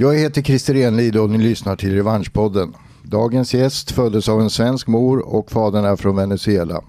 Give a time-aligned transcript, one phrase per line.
[0.00, 2.74] Jag heter Christer Enlid och ni lyssnar till Revanschpodden.
[3.02, 6.84] Dagens gäst föddes av en svensk mor och fadern är från Venezuela.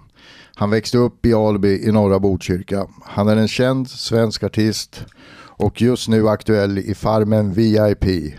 [0.55, 2.87] Han växte upp i Alby i norra Botkyrka.
[3.03, 8.33] Han är en känd svensk artist och just nu aktuell i Farmen VIP.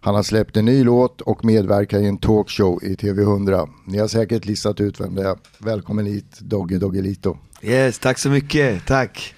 [0.00, 3.68] Han har släppt en ny låt och medverkar i en talkshow i TV100.
[3.86, 5.36] Ni har säkert listat ut vem det är.
[5.58, 7.36] Välkommen hit Dogge Doggelito.
[7.62, 9.34] Yes, tack så mycket, tack.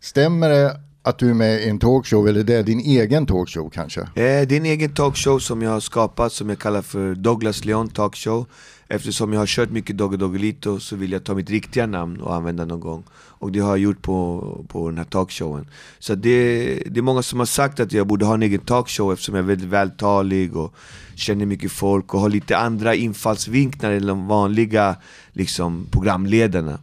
[0.00, 3.70] Stämmer det att du är med i en talkshow eller det är din egen talkshow
[3.70, 4.00] kanske?
[4.00, 7.64] Eh, det är en egen talkshow som jag har skapat som jag kallar för Douglas
[7.64, 8.46] Leon Talkshow.
[8.88, 12.34] Eftersom jag har kört mycket Dogge Doggelito så vill jag ta mitt riktiga namn och
[12.34, 13.04] använda någon gång.
[13.14, 15.66] Och det har jag gjort på, på den här talkshowen.
[15.98, 19.12] Så det, det är många som har sagt att jag borde ha en egen talkshow
[19.12, 20.74] eftersom jag är väldigt vältalig och
[21.14, 24.96] känner mycket folk och har lite andra infallsvinklar än de vanliga
[25.32, 26.78] liksom, programledarna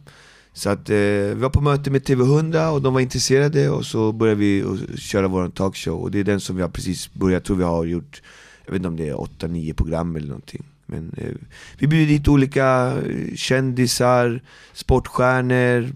[0.52, 4.12] så att, eh, vi var på möte med TV100 och de var intresserade och så
[4.12, 6.00] började vi köra vår talkshow.
[6.00, 8.22] Och det är den som vi har precis börjat, jag tror vi har gjort,
[8.64, 10.62] jag vet inte om det är 8-9 program eller någonting.
[10.86, 11.34] Men eh,
[11.78, 14.40] vi bjuder dit olika eh, kändisar,
[14.72, 15.88] sportstjärnor,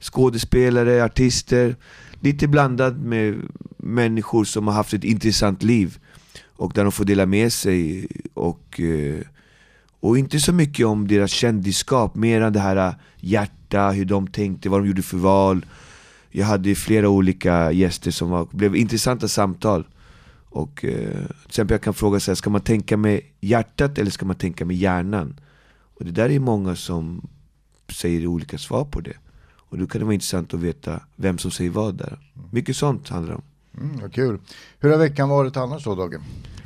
[0.00, 1.76] skådespelare, artister.
[2.20, 3.36] Lite blandat med
[3.76, 5.98] människor som har haft ett intressant liv
[6.44, 9.20] och där de får dela med sig och eh,
[10.00, 14.26] och inte så mycket om deras kändisskap, mer det här eh, hjärtat hjärta, hur de
[14.26, 15.66] tänkte, vad de gjorde för val
[16.30, 19.84] Jag hade flera olika gäster som var, blev intressanta samtal
[20.52, 24.10] och eh, till exempel jag kan fråga så här, ska man tänka med hjärtat eller
[24.10, 25.40] ska man tänka med hjärnan?
[25.98, 27.28] Och det där är många som
[27.88, 29.16] säger olika svar på det
[29.70, 32.18] Och då kan det vara intressant att veta vem som säger vad där
[32.52, 33.42] Mycket sånt handlar det om
[33.78, 34.38] Mm, vad kul.
[34.80, 36.20] Hur har veckan varit annars då Dagge?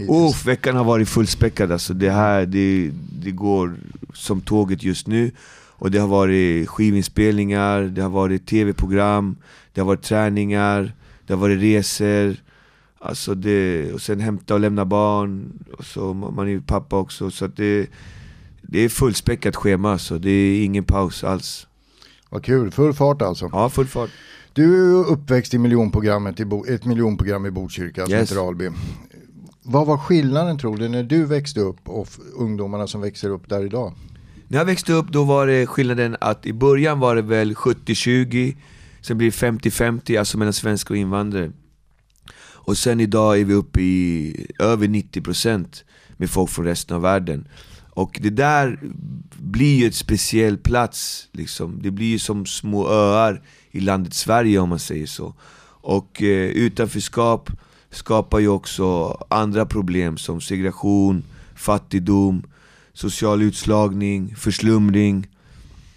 [0.09, 1.95] Uff, veckan har varit fullspäckad alltså.
[1.95, 2.91] Det här, det,
[3.23, 3.77] det går
[4.15, 5.31] som tåget just nu.
[5.77, 9.37] Och det har varit skivinspelningar, det har varit tv-program,
[9.73, 10.93] det har varit träningar,
[11.27, 12.37] det har varit resor.
[12.99, 17.31] Alltså det, och sen hämta och lämna barn, och så man är ju pappa också.
[17.31, 17.87] Så det,
[18.63, 20.19] det är fullspäckat schema alltså.
[20.19, 21.67] Det är ingen paus alls.
[22.31, 23.49] Vad kul, full fart alltså.
[23.53, 24.11] Ja, full fart.
[24.53, 28.11] Du är uppväxt i miljonprogrammet, i Bo, ett miljonprogram i Botkyrka yes.
[28.11, 28.71] som heter Alby.
[29.63, 33.65] Vad var skillnaden tror du när du växte upp och ungdomarna som växer upp där
[33.65, 33.93] idag?
[34.49, 38.57] När jag växte upp då var det skillnaden att i början var det väl 70-20,
[39.01, 41.53] sen blir det 50-50, alltså mellan svenskar och invandrare.
[42.67, 45.83] Och sen idag är vi uppe i över 90%
[46.17, 47.49] med folk från resten av världen.
[47.91, 48.79] Och det där
[49.39, 51.79] blir ju ett speciell plats, liksom.
[51.83, 55.35] det blir ju som små öar i landet Sverige om man säger så.
[55.67, 57.51] Och eh, utanförskap
[57.91, 62.43] skapar ju också andra problem som segregation, fattigdom,
[62.95, 65.27] social utslagning, förslumring.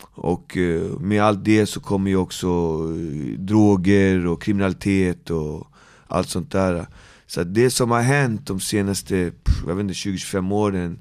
[0.02, 5.68] Och eh, med allt det så kommer ju också eh, droger och kriminalitet och
[6.08, 6.88] allt sånt där.
[7.28, 9.32] Så det som har hänt de senaste,
[9.68, 11.00] jag vet inte, 20-25 åren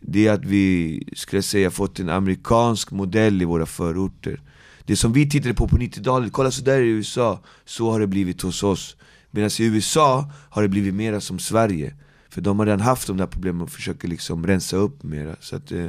[0.00, 4.40] Det är att vi, skulle jag säga, fått en amerikansk modell i våra förorter
[4.88, 8.06] det som vi tittade på på 90-talet, kolla så där i USA, så har det
[8.06, 8.96] blivit hos oss.
[9.30, 11.94] Medan i USA har det blivit mera som Sverige.
[12.28, 15.36] För de har redan haft de där problemen och försöker liksom rensa upp mera.
[15.40, 15.86] Så att, eh,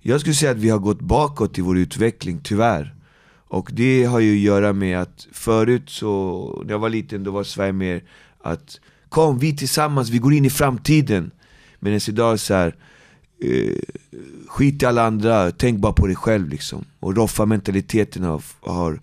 [0.00, 2.94] jag skulle säga att vi har gått bakåt i vår utveckling, tyvärr.
[3.48, 7.30] Och det har ju att göra med att förut så, när jag var liten, då
[7.30, 8.02] var Sverige mer
[8.42, 11.30] att Kom, vi tillsammans, vi går in i framtiden.
[11.78, 12.76] Medan idag är det så här,
[13.42, 13.76] eh,
[14.46, 16.84] skit i alla andra, tänk bara på dig själv liksom.
[17.00, 19.00] Och roffa-mentaliteten har, har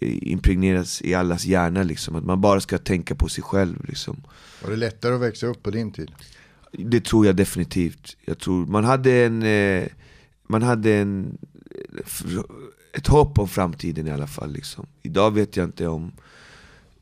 [0.00, 2.16] impregnerats i allas hjärna liksom.
[2.16, 4.22] Att man bara ska tänka på sig själv liksom.
[4.62, 6.10] Var det lättare att växa upp på din tid?
[6.72, 8.16] Det tror jag definitivt.
[8.24, 9.86] Jag tror, man hade en, eh,
[10.46, 11.38] man hade en,
[12.92, 14.86] ett hopp om framtiden i alla fall liksom.
[15.02, 16.12] Idag vet jag inte om,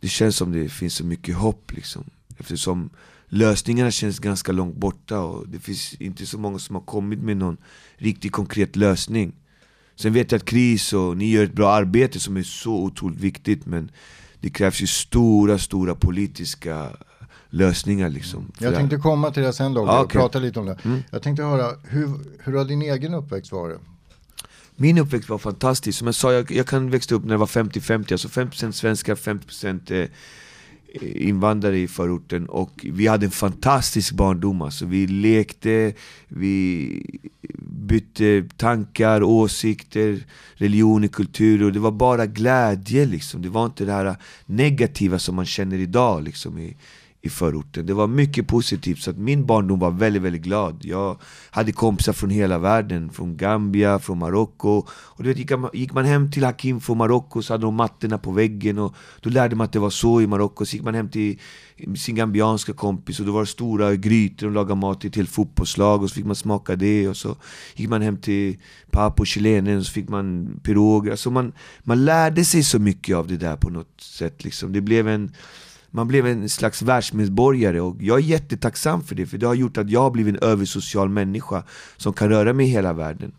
[0.01, 2.05] det känns som det finns så mycket hopp liksom.
[2.39, 2.91] Eftersom
[3.29, 7.37] lösningarna känns ganska långt borta och det finns inte så många som har kommit med
[7.37, 7.56] någon
[7.97, 9.33] riktigt konkret lösning.
[9.99, 13.21] Sen vet jag att KRIS och ni gör ett bra arbete som är så otroligt
[13.21, 13.91] viktigt men
[14.41, 16.91] det krävs ju stora, stora politiska
[17.50, 18.53] lösningar liksom.
[18.59, 20.21] Jag tänkte komma till det sen då, ah, okay.
[20.21, 20.79] prata lite om det.
[20.85, 21.03] Mm.
[21.11, 22.09] Jag tänkte höra, hur,
[22.39, 23.79] hur har din egen uppväxt varit?
[24.77, 27.47] Min uppväxt var fantastisk, som jag sa, jag, jag kan växa upp när jag var
[27.47, 30.09] 50-50, alltså 50% svenskar, 50% eh,
[31.02, 34.87] invandrare i förorten och vi hade en fantastisk barndom alltså.
[34.87, 35.94] Vi lekte,
[36.29, 37.02] vi
[37.62, 40.25] bytte tankar, åsikter,
[40.55, 43.43] religioner, kultur och det var bara glädje liksom.
[43.43, 46.76] Det var inte det här negativa som man känner idag liksom i,
[47.23, 47.87] i förorten.
[47.87, 50.85] Det var mycket positivt, så att min barndom var väldigt, väldigt glad.
[50.85, 51.19] Jag
[51.50, 54.87] hade kompisar från hela världen, från Gambia, från Marocko.
[54.91, 57.75] Och du vet, gick, man, gick man hem till Hakim från Marocko så hade de
[57.75, 60.65] mattorna på väggen och då lärde man att det var så i Marocko.
[60.65, 61.38] Så gick man hem till
[61.97, 65.31] sin gambianska kompis och då var det stora grytor och lagade mat till ett helt
[65.31, 67.37] fotbollslag och så fick man smaka det och så
[67.75, 68.59] gick man hem till
[68.91, 71.11] Papo chilenen och så fick man piroger.
[71.11, 74.73] Alltså man, man lärde sig så mycket av det där på något sätt liksom.
[74.73, 75.32] Det blev en
[75.90, 79.79] man blev en slags världsmedborgare och jag är jättetacksam för det, för det har gjort
[79.79, 81.62] att jag har blivit en översocial människa
[81.96, 83.32] som kan röra mig i hela världen.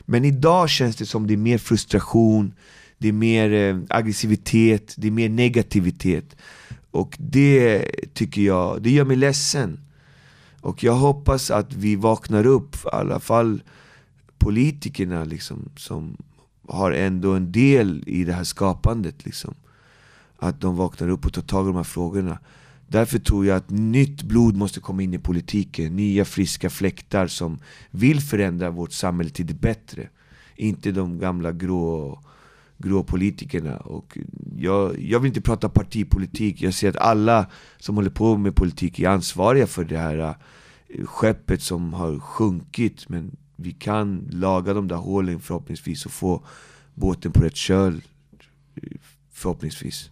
[0.00, 2.54] Men idag känns det som det är mer frustration,
[2.98, 6.36] det är mer eh, aggressivitet, det är mer negativitet.
[6.90, 9.80] Och det tycker jag, det gör mig ledsen.
[10.60, 13.62] Och jag hoppas att vi vaknar upp, i alla fall
[14.38, 16.16] politikerna liksom, som
[16.68, 19.24] har ändå en del i det här skapandet.
[19.24, 19.54] Liksom
[20.36, 22.38] att de vaknar upp och tar tag i de här frågorna.
[22.86, 25.96] Därför tror jag att nytt blod måste komma in i politiken.
[25.96, 27.58] Nya friska fläktar som
[27.90, 30.08] vill förändra vårt samhälle till det bättre.
[30.56, 32.18] Inte de gamla grå,
[32.78, 33.76] grå politikerna.
[33.76, 34.18] Och
[34.56, 36.62] jag, jag vill inte prata partipolitik.
[36.62, 37.46] Jag ser att alla
[37.78, 40.34] som håller på med politik är ansvariga för det här
[40.88, 43.08] eh, skeppet som har sjunkit.
[43.08, 46.42] Men vi kan laga de där hålen förhoppningsvis och få
[46.94, 48.02] båten på rätt köl.
[48.74, 48.82] Eh,
[49.32, 50.10] förhoppningsvis.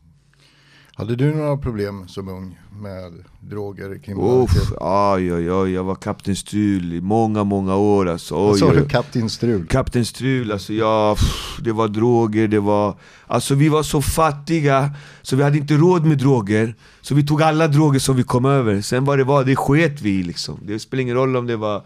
[1.02, 4.72] Hade du några problem som ung med droger, kriminalitet?
[4.80, 8.34] Oj, oj, jag var Kapten Strul i många, många år alltså.
[8.34, 9.66] Vad sa du, Kapten Strul?
[9.66, 11.16] Kapten Strul, alltså ja,
[11.60, 12.94] det var droger, det var...
[13.26, 14.90] Alltså vi var så fattiga,
[15.22, 16.74] så vi hade inte råd med droger.
[17.00, 18.80] Så vi tog alla droger som vi kom över.
[18.80, 20.58] Sen vad det var, det sket vi liksom.
[20.62, 21.82] Det spelar ingen roll om det var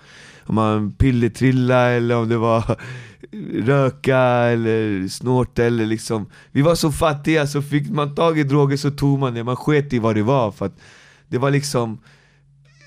[0.47, 2.77] om man pillertrilla eller om det var
[3.53, 6.27] röka eller snorta eller liksom.
[6.53, 9.57] Vi var så fattiga så fick man tag i droger så tog man det, man
[9.57, 10.79] sket i vad det var för att
[11.29, 11.99] Det var liksom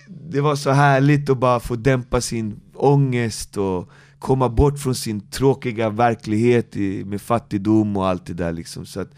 [0.07, 3.89] Det var så härligt att bara få dämpa sin ångest och
[4.19, 8.85] komma bort från sin tråkiga verklighet i, med fattigdom och allt det där liksom.
[8.85, 9.11] Så att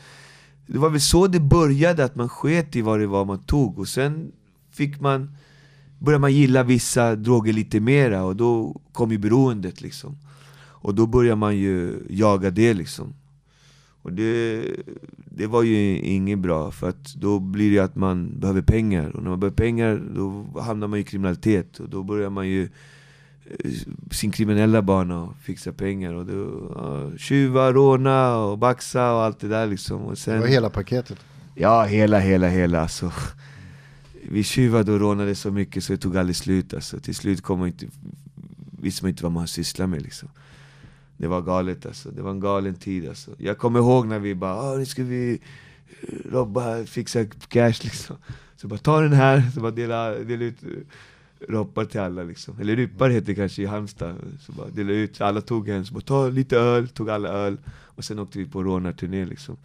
[0.67, 3.79] Det var väl så det började, att man sket i vad det var man tog.
[3.79, 4.31] Och sen
[4.71, 5.35] fick man
[6.01, 10.17] Började man gilla vissa droger lite mera och då kom ju beroendet liksom
[10.81, 13.13] och då börjar man ju jaga det liksom.
[14.01, 14.63] Och det,
[15.25, 19.09] det var ju inget bra, för att då blir det att man behöver pengar.
[19.09, 21.79] Och när man behöver pengar, då hamnar man i kriminalitet.
[21.79, 22.63] Och då börjar man ju
[23.45, 23.71] eh,
[24.11, 26.13] sin kriminella bana och fixa pengar.
[26.13, 30.01] Och då, ja, tjuva, råna och baxa och allt det där liksom.
[30.01, 31.17] Och sen, det var hela paketet?
[31.55, 32.81] Ja, hela, hela, hela.
[32.81, 33.11] Alltså.
[34.29, 36.73] Vi tjuvade och rånade så mycket så det tog aldrig slut.
[36.73, 36.99] Alltså.
[36.99, 37.87] Till slut kom man inte,
[38.81, 40.01] visste man inte vad man sysslade med.
[40.01, 40.29] Liksom.
[41.17, 43.31] Det var galet alltså, det var en galen tid alltså.
[43.37, 45.39] Jag kommer ihåg när vi bara ah, nu ska vi
[46.01, 48.15] eh, robba fixa cash liksom.
[48.55, 50.69] Så bara ta den här, så bara dela, dela ut eh,
[51.49, 52.59] roppar till alla liksom.
[52.59, 54.15] Eller ryppar heter det kanske i Halmstad.
[54.39, 57.29] Så bara dela ut, så alla tog en, så bara ta lite öl, tog alla
[57.29, 57.57] öl.
[57.67, 59.57] Och sen åkte vi på rånarturné liksom.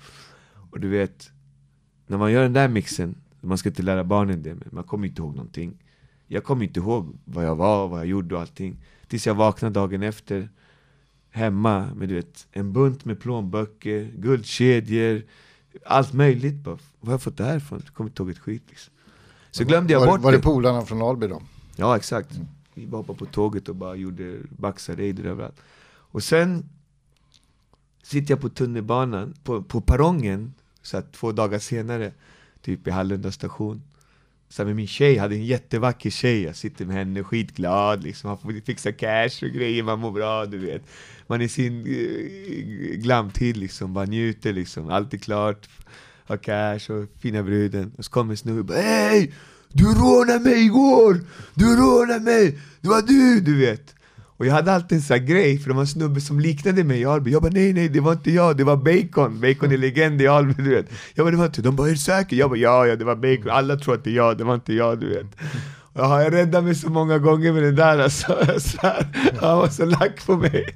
[0.71, 1.31] Och du vet,
[2.07, 3.15] när man gör den där mixen,
[3.49, 5.83] man ska inte lära barnen det, men man kommer inte ihåg någonting.
[6.27, 8.85] Jag kommer inte ihåg vad jag var, vad jag gjorde och allting.
[9.09, 10.49] Tills jag vaknade dagen efter
[11.31, 15.23] hemma med du vet, en bunt med plånböcker, guldkedjor,
[15.85, 16.55] allt möjligt.
[16.55, 17.83] Bara, var har jag fått det här ifrån?
[17.93, 18.93] Kommer inte ihåg ett skit liksom.
[19.51, 21.43] Så glömde jag var, bort Var det polarna från Alby då?
[21.77, 22.35] Ja exakt.
[22.35, 22.47] Mm.
[22.75, 25.61] Vi var hoppade på tåget och bara gjorde baxaraider överallt.
[25.89, 26.69] Och sen
[28.03, 32.13] sitter jag på tunnelbanan, på, på perrongen, så att två dagar senare,
[32.67, 33.83] typ i Hallunda station.
[34.49, 38.39] Så med min tjej, hade en jättevacker tjej, jag sitter med henne skitglad liksom, man
[38.39, 40.83] får fixa cash och grejer, man mår bra du vet
[41.27, 45.69] man är sin eh, glamtid liksom, bara njuter liksom, allt är klart,
[46.27, 47.93] har cash och fina bruden.
[47.99, 49.35] Och så kommer Snubben snubbe och Hej!
[49.73, 51.21] Du rånade mig igår!
[51.55, 52.59] Du rånade mig!
[52.81, 53.41] Det var du!
[53.41, 53.95] Du vet.
[54.37, 57.01] Och jag hade alltid en sån grej, för det var en snubbe som liknade mig
[57.01, 57.31] i Alby.
[57.31, 59.41] Jag bara nej nej, det var inte jag, det var Bacon.
[59.41, 60.87] Bacon är legend i Alby, du vet.
[61.15, 62.37] Jag bara det var inte De bara är du säker?
[62.37, 63.51] Jag bara ja, ja det var Bacon.
[63.51, 65.27] Alla tror att det är jag, det var inte jag, du vet.
[65.95, 68.27] Ja, jag räddade mig så många gånger med det där alltså.
[69.41, 70.67] Han var så lack på mig.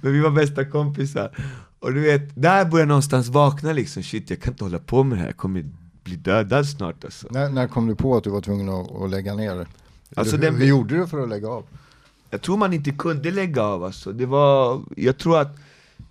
[0.00, 1.30] Men vi var bästa kompisar.
[1.78, 4.02] Och du vet, där började jag någonstans vakna liksom.
[4.02, 5.28] Shit, jag kan inte hålla på med det här.
[5.28, 5.64] Jag kommer
[6.04, 7.26] bli dödad snart alltså.
[7.30, 9.66] När, när kom du på att du var tvungen att, att lägga ner?
[10.16, 11.64] Alltså, hur, hur gjorde du för att lägga av?
[12.30, 14.12] Jag tror man inte kunde lägga av alltså.
[14.12, 15.58] Det var, jag tror att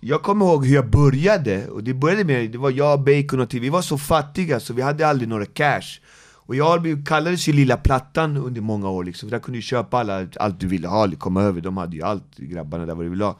[0.00, 3.50] jag kommer ihåg hur jag började, och det började med, det var jag, Bacon och
[3.50, 6.00] TV, vi var så fattiga så vi hade aldrig några cash
[6.46, 9.98] och jag kallades ju Lilla Plattan under många år liksom, för där kunde du köpa
[9.98, 13.08] alla, allt du ville ha, komma över, de hade ju allt, grabbarna där vad du
[13.08, 13.36] ville ha.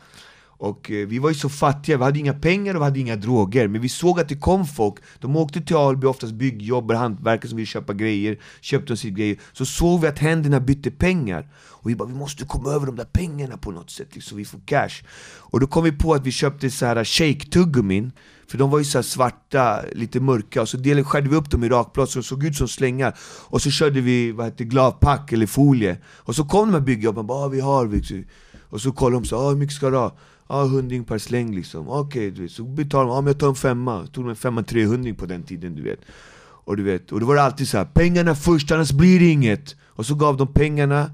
[0.58, 3.16] Och eh, vi var ju så fattiga, vi hade inga pengar och vi hade inga
[3.16, 3.68] droger.
[3.68, 7.56] Men vi såg att det kom folk, de åkte till Alby, oftast byggjobbare, hantverkare som
[7.56, 9.36] ville köpa grejer Köpte de sitt grejer.
[9.52, 11.48] Så såg vi att händerna bytte pengar.
[11.86, 14.36] Och vi bara, vi måste komma över de där pengarna på något sätt, liksom, så
[14.36, 15.04] vi får cash.
[15.38, 18.12] Och då kom vi på att vi köpte så här shake-tuggummin.
[18.48, 21.64] För de var ju så svarta, lite mörka, och så delen skärde vi upp dem
[21.64, 23.18] i rakblad så de såg ut som slängar.
[23.48, 25.98] Och så körde vi vad heter, glavpack eller folie.
[26.06, 28.24] Och så kom de här byggjobbarna bara ah, vi har vi
[28.70, 30.16] Och så kollade de så ah, hur mycket ska du ha?
[30.46, 31.88] Ah, hundring per släng liksom.
[31.88, 34.06] Okej, okay, så betalade de, ah, men jag tar en femma.
[34.06, 36.00] Tog de en femma, trehundring på den tiden, du vet.
[36.66, 39.26] Och du vet, och då var det alltid så här, pengarna först, annars blir det
[39.26, 39.76] inget.
[39.86, 41.10] Och så gav de pengarna,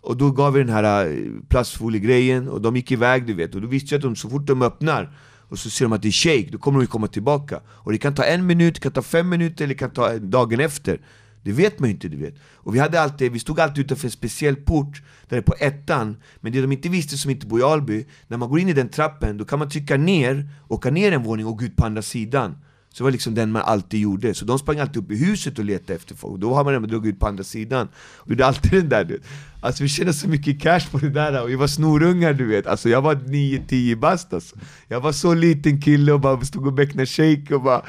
[0.00, 1.16] och då gav vi den här eh,
[1.48, 3.54] plastfoliegrejen, och de gick iväg du vet.
[3.54, 5.16] Och då visste jag att de, så fort de öppnar,
[5.48, 7.60] och så ser de att det är shake, då kommer de komma tillbaka.
[7.68, 10.18] Och det kan ta en minut, det kan ta fem minuter, eller det kan ta
[10.18, 11.00] dagen efter.
[11.46, 12.34] Det vet man ju inte, du vet.
[12.54, 15.54] Och vi, hade alltid, vi stod alltid utanför en speciell port, där det är på
[15.58, 18.68] ettan, men det de inte visste som inte bor i Alby, när man går in
[18.68, 21.76] i den trappen, då kan man trycka ner, åka ner en våning och gå ut
[21.76, 22.54] på andra sidan.
[22.90, 24.34] Så det var liksom den man alltid gjorde.
[24.34, 26.40] Så de sprang alltid upp i huset och letade efter folk.
[26.40, 27.88] Då har man redan dragit ut på andra sidan.
[28.16, 29.20] Och gjorde alltid den där du.
[29.60, 32.66] Alltså vi tjänade så mycket cash på det där och vi var snorungar du vet.
[32.66, 34.56] Alltså jag var 9-10 bast alltså.
[34.88, 37.82] Jag var så liten kille och bara stod och becknade shake och bara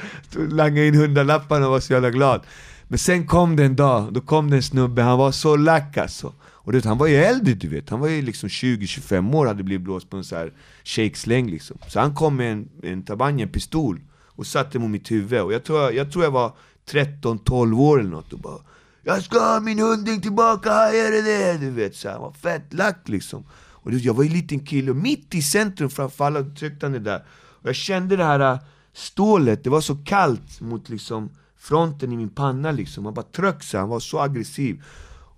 [0.50, 2.40] langade in hundralapparna och var så jävla glad.
[2.88, 5.96] Men sen kom det en dag, då kom det en snubbe, han var så lack
[5.96, 6.32] alltså.
[6.42, 9.62] Och det, han var ju äldre du vet, han var ju liksom 20-25 år, hade
[9.62, 10.52] blivit blåst på en sån här
[10.84, 11.78] shakesläng liksom.
[11.88, 14.00] Så han kom med en, en tabang, en pistol,
[14.38, 15.40] och satte mot mitt huvud.
[15.40, 16.52] Och jag tror jag, tror jag var
[16.90, 18.58] 13-12 år eller något och bara
[19.02, 21.58] Jag ska ha min hunding tillbaka, hajar du det det!
[21.58, 23.44] Du vet, så han var fett lack liksom.
[23.52, 26.92] Och jag var ju en liten kille, och mitt i centrum framför alla tryckte han
[26.92, 27.24] det där.
[27.30, 28.58] Och jag kände det här äh,
[28.92, 33.04] stålet, det var så kallt mot liksom fronten i min panna liksom.
[33.04, 34.82] Han bara tryckte sig, han var så aggressiv.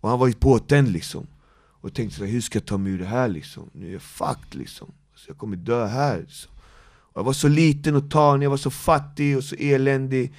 [0.01, 1.27] Och han var ju påtänd liksom.
[1.81, 3.71] Och jag tänkte så hur ska jag ta mig ur det här liksom?
[3.73, 4.93] Nu är jag fucked liksom.
[5.15, 6.19] Så jag kommer dö här.
[6.21, 6.53] Liksom.
[7.15, 10.35] Jag var så liten och tanig, jag var så fattig och så eländig.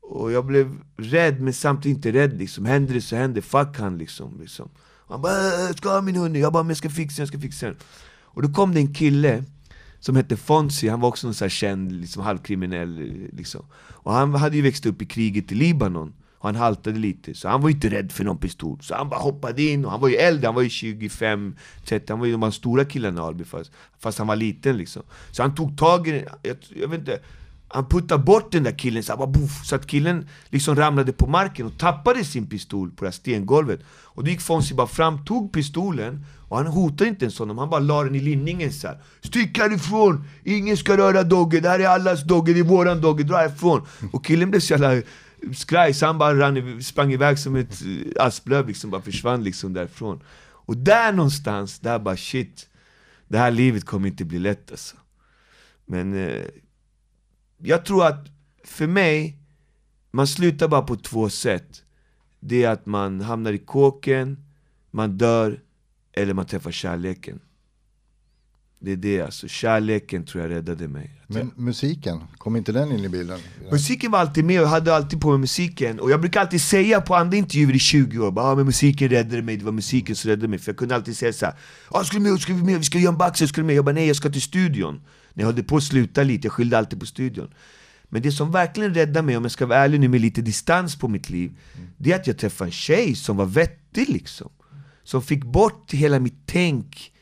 [0.00, 2.64] Och jag blev rädd, men samtidigt inte rädd liksom.
[2.64, 4.40] Händer det så händer fuck han liksom.
[4.40, 4.68] liksom.
[5.08, 7.28] han bara äh, ”ska ha min hund?” Jag bara ”men jag ska fixa den, jag
[7.28, 7.76] ska fixa den”
[8.36, 9.44] Och då kom det en kille
[10.06, 12.96] som hette Fonzie, han var också en sån här känd, liksom, halvkriminell
[13.32, 13.66] liksom.
[13.90, 17.48] Och han hade ju växt upp i kriget i Libanon och han haltade lite, så
[17.48, 18.78] han var ju inte rädd för någon pistol.
[18.82, 22.12] Så han bara hoppade in, och han var ju äldre, han var ju 25, 30,
[22.12, 25.02] han var ju de stora killarna i Alby fast, fast han var liten liksom.
[25.30, 27.18] Så han tog tag i jag, jag vet inte,
[27.68, 31.12] han puttade bort den där killen så, han bara, boff, så att killen liksom ramlade
[31.12, 33.80] på marken och tappade sin pistol på det här stengolvet.
[33.88, 37.70] Och då gick Fonzie bara fram, tog pistolen, och han hotade inte ens honom, han
[37.70, 39.02] bara la den i linningen så här.
[39.20, 40.24] Stick härifrån!
[40.44, 43.86] Ingen ska röra Dogge, det här är allas Dogge, det är våran Dogge, dra härifrån!
[44.12, 45.02] Och killen blev så jävla
[45.54, 49.72] skraj, så han bara ran, sprang iväg som ett eh, asplöv liksom, bara försvann liksom
[49.72, 50.20] därifrån.
[50.66, 52.68] Och där någonstans, där bara shit,
[53.28, 54.96] det här livet kommer inte bli lätt alltså.
[55.86, 56.42] Men eh,
[57.58, 58.26] jag tror att
[58.64, 59.38] för mig,
[60.10, 61.82] man slutar bara på två sätt.
[62.40, 64.44] Det är att man hamnar i kåken,
[64.90, 65.60] man dör,
[66.16, 67.40] eller man träffar kärleken.
[68.78, 71.10] Det är det alltså, kärleken tror jag räddade mig.
[71.26, 73.40] Men musiken, kom inte den in i bilden?
[73.70, 76.00] Musiken var alltid med, och jag hade alltid på mig musiken.
[76.00, 79.08] Och jag brukar alltid säga på andra intervjuer i 20 år, bara, ah, men musiken
[79.08, 80.58] räddade mig, det var musiken som räddade mig.
[80.58, 81.54] För jag kunde alltid säga såhär,
[81.88, 83.76] ah, ska du med, ska vi med, vi ska göra en bax, ska du med?
[83.76, 85.00] Jag bara, nej jag ska till studion.
[85.34, 87.54] När jag höll på att sluta lite, jag skyllde alltid på studion.
[88.08, 90.96] Men det som verkligen räddade mig, om jag ska vara ärlig nu med lite distans
[90.96, 91.88] på mitt liv, mm.
[91.96, 94.50] det är att jag träffade en tjej som var vettig liksom.
[95.06, 97.12] Som fick bort hela mitt tänk,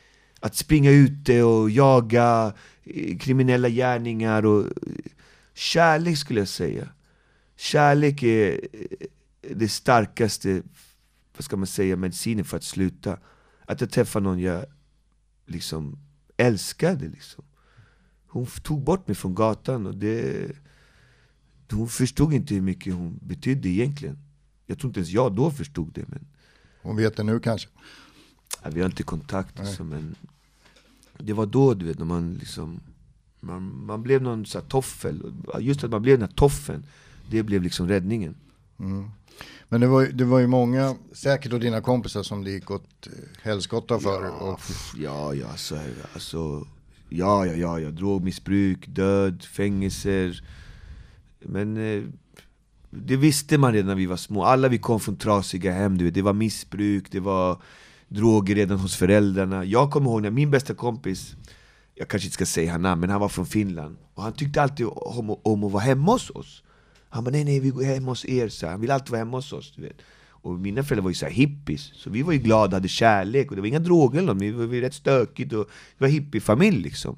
[0.40, 4.72] att springa ute och jaga eh, kriminella gärningar och eh,
[5.54, 6.88] kärlek skulle jag säga.
[7.56, 9.08] Kärlek är eh,
[9.54, 10.62] det starkaste,
[11.36, 13.18] vad ska man säga, medicinen för att sluta.
[13.64, 14.64] Att jag träffade någon jag
[15.46, 15.98] liksom
[16.36, 17.44] älskade liksom.
[18.26, 20.50] Hon tog bort mig från gatan och det...
[21.70, 24.18] Hon förstod inte hur mycket hon betydde egentligen.
[24.66, 26.04] Jag tror inte ens jag då förstod det.
[26.08, 26.26] Men...
[26.84, 27.68] Hon vet det nu kanske?
[28.62, 30.14] Ja, vi har inte kontakt alltså, men
[31.18, 32.80] det var då du vet, när man liksom
[33.40, 36.86] man, man blev någon så här toffel, just att man blev den här toffen,
[37.30, 38.34] det blev liksom räddningen.
[38.78, 39.10] Mm.
[39.68, 43.08] Men det var, det var ju många, säkert och dina kompisar som det gick åt
[43.42, 44.24] helskotta för.
[44.24, 44.60] Ja, och...
[44.96, 45.78] ja, ja, så,
[46.12, 46.66] alltså,
[47.08, 50.44] ja, ja, ja, ja, drogmissbruk, död, fängelser.
[51.40, 52.04] Men eh,
[53.02, 56.04] det visste man redan när vi var små, alla vi kom från trasiga hem, du
[56.04, 57.62] vet, det var missbruk, det var
[58.08, 59.64] droger redan hos föräldrarna.
[59.64, 61.34] Jag kommer ihåg när min bästa kompis,
[61.94, 63.96] jag kanske inte ska säga hans namn, men han var från Finland.
[64.14, 66.62] Och han tyckte alltid om, om att vara hemma hos oss.
[67.08, 69.36] Han bara nej nej, vi går hem hos er, så han ville alltid vara hemma
[69.36, 69.72] hos oss.
[69.76, 69.96] Du vet.
[70.28, 73.56] Och mina föräldrar var ju så hippies, så vi var ju glada, hade kärlek, och
[73.56, 76.08] det var inga droger eller något, vi var, vi var rätt stökigt, och vi var
[76.08, 77.16] hippiefamilj liksom.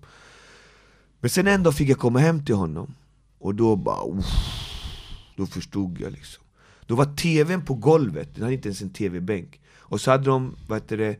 [1.20, 2.94] Men sen en dag fick jag komma hem till honom,
[3.38, 4.18] och då bara...
[4.18, 4.65] Uff,
[5.36, 6.44] då förstod jag liksom.
[6.86, 9.60] Då var tvn på golvet, den hade inte ens en tv-bänk.
[9.78, 11.16] Och så hade de, vad heter det,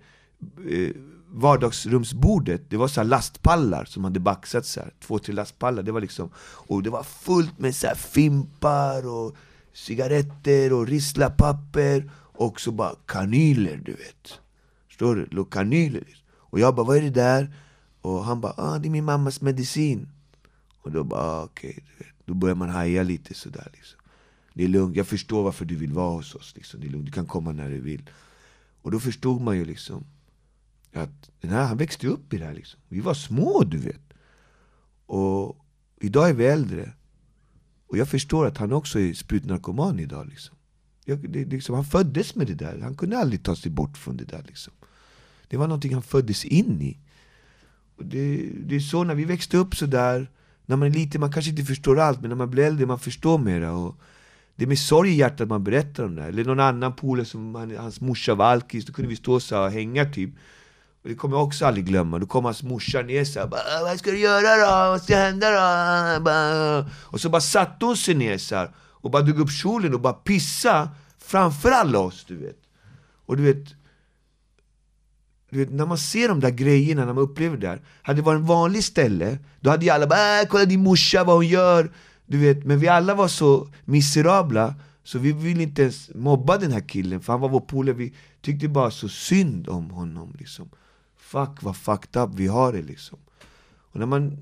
[0.70, 0.90] eh,
[1.28, 4.92] vardagsrumsbordet, det var så lastpallar som hade baxats så här.
[5.00, 5.82] två, tre lastpallar.
[5.82, 9.36] Det var liksom, och det var fullt med så fimpar och
[9.72, 14.40] cigaretter och risslapapper och så bara kanyler, du vet.
[14.88, 15.26] Förstår du?
[15.30, 16.04] Låg kanyler.
[16.34, 17.54] Och jag bara, vad är det där?
[18.00, 20.08] Och han bara, ah, det är min mammas medicin.
[20.82, 23.95] Och då bara, ah, okej, okay, Då börjar man haja lite sådär liksom.
[24.56, 26.52] Det är lugnt, jag förstår varför du vill vara hos oss.
[26.56, 26.80] Liksom.
[26.80, 28.10] Det är lugnt, du kan komma när du vill.
[28.82, 30.04] Och då förstod man ju liksom
[30.92, 32.54] att den här, han växte upp i det här.
[32.54, 32.80] Liksom.
[32.88, 34.00] Vi var små, du vet.
[35.06, 35.64] Och
[36.00, 36.92] idag är vi äldre.
[37.86, 40.26] Och jag förstår att han också är sprutnarkoman idag.
[40.26, 40.56] Liksom.
[41.04, 42.80] Jag, det, liksom, han föddes med det där.
[42.80, 44.44] Han kunde aldrig ta sig bort från det där.
[44.46, 44.72] Liksom.
[45.48, 46.98] Det var någonting han föddes in i.
[47.96, 50.30] Och det, det är så när vi växte upp så där
[50.66, 52.98] när man är liten, man kanske inte förstår allt, men när man blir äldre, man
[52.98, 53.72] förstår mera.
[53.72, 54.00] Och
[54.56, 56.28] det är med sorg i hjärtat man berättar om det här.
[56.28, 59.64] Eller någon annan polare som han, hans morsa var alkis, då kunde vi stå så
[59.64, 60.30] och hänga typ.
[61.02, 62.18] Och det kommer jag också aldrig glömma.
[62.18, 63.48] Då kom hans morsa ner såhär,
[63.82, 64.90] vad ska du göra då?
[64.90, 66.88] Vad ska hända då?
[66.94, 68.66] Och så bara satte hon sig ner så
[69.06, 72.58] och bara drog upp kjolen och bara pissa framför alla oss, du vet.
[73.26, 73.74] Och du vet,
[75.50, 77.82] du vet, när man ser de där grejerna, när man upplever det där.
[78.02, 81.24] Hade det varit en vanlig ställe, då hade ju alla bara äh, 'Kolla din morsa,
[81.24, 81.90] vad hon gör'
[82.26, 86.72] Du vet, men vi alla var så miserabla så vi ville inte ens mobba den
[86.72, 87.94] här killen, för han var vår polare.
[87.94, 90.34] Vi tyckte bara så synd om honom.
[90.38, 90.70] Liksom.
[91.16, 93.18] Fuck vad fucked up vi har det liksom.
[93.64, 94.38] Och när man,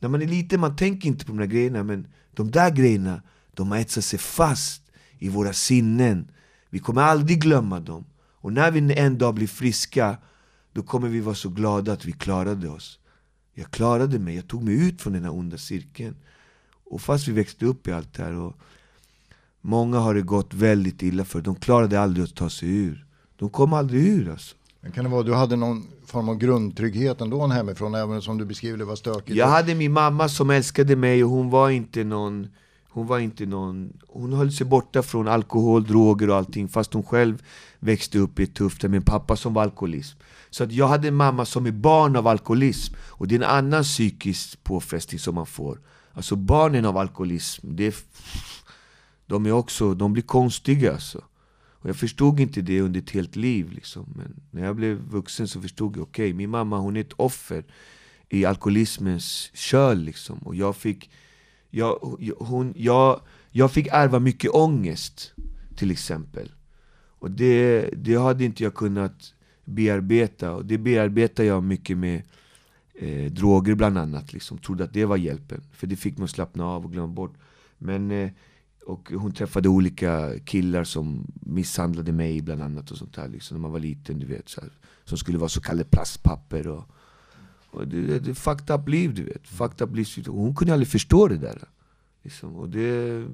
[0.00, 3.22] när man är liten, man tänker inte på de där grejerna, men de där grejerna,
[3.54, 4.82] de har etsat sig fast
[5.18, 6.30] i våra sinnen.
[6.70, 8.04] Vi kommer aldrig glömma dem.
[8.18, 10.16] Och när vi en dag blir friska,
[10.72, 12.98] då kommer vi vara så glada att vi klarade oss.
[13.54, 16.16] Jag klarade mig, jag tog mig ut från den här onda cirkeln.
[16.90, 18.56] Och fast vi växte upp i allt det här, och
[19.60, 21.40] många har det gått väldigt illa för.
[21.40, 23.06] De klarade aldrig att ta sig ur.
[23.36, 24.56] De kom aldrig ur alltså.
[24.80, 28.44] Men kan det vara du hade någon form av grundtrygghet ändå hemifrån, även som du
[28.44, 29.36] beskriver det var stökigt?
[29.36, 32.48] Jag hade min mamma som älskade mig och hon var inte någon
[32.96, 37.02] hon var inte någon, hon höll sig borta från alkohol, droger och allting fast hon
[37.02, 37.42] själv
[37.78, 40.16] växte upp i ett tufft med en pappa som var alkoholist.
[40.50, 43.44] Så att jag hade en mamma som är barn av alkoholism och det är en
[43.44, 45.78] annan psykisk påfrestning som man får.
[46.16, 47.96] Alltså barnen av alkoholism, det
[49.26, 51.24] de, är också, de blir konstiga alltså.
[51.54, 54.12] Och jag förstod inte det under ett helt liv liksom.
[54.16, 57.12] Men när jag blev vuxen så förstod jag, okej, okay, min mamma hon är ett
[57.12, 57.64] offer
[58.28, 60.38] i alkoholismens köl liksom.
[60.38, 61.10] Och jag fick,
[61.70, 65.32] jag, hon, jag, jag fick ärva mycket ångest,
[65.76, 66.52] till exempel.
[67.18, 72.22] Och det, det hade inte jag kunnat bearbeta, och det bearbetar jag mycket med
[72.98, 74.32] eh, droger bland annat.
[74.32, 74.58] Liksom.
[74.58, 77.34] Trodde att det var hjälpen, för det fick mig att slappna av och glömma bort.
[77.78, 78.30] Men, eh,
[78.86, 83.62] och hon träffade olika killar som misshandlade mig bland annat och sånt där, liksom, när
[83.62, 84.48] man var liten, du vet.
[84.48, 84.70] Så här,
[85.04, 86.68] som skulle vara så kallade plastpapper.
[86.68, 86.84] Och,
[87.70, 89.48] och det, det, det fucked up liv, du vet.
[89.48, 90.06] Fucked up liv.
[90.26, 91.58] Hon kunde aldrig förstå det där.
[92.22, 92.56] Liksom.
[92.56, 93.26] Och det,